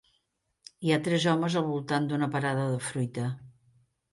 [0.87, 3.29] Hi ha tres homes al voltant d'una parada de fruita.